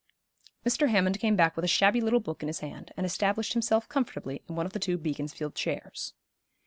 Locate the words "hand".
2.61-2.91